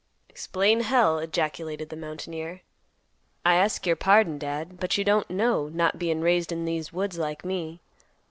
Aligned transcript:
"Explain, 0.29 0.79
hell!" 0.79 1.19
ejaculated 1.19 1.89
the 1.89 1.95
mountaineer. 1.95 2.63
"I 3.45 3.53
ask 3.53 3.85
your 3.85 3.95
pardon, 3.95 4.39
Dad; 4.39 4.79
but 4.79 4.97
you 4.97 5.03
don't 5.03 5.29
know, 5.29 5.67
not 5.69 5.99
being 5.99 6.21
raised 6.21 6.51
in 6.51 6.65
these 6.65 6.91
woods 6.91 7.19
like 7.19 7.45
me. 7.45 7.81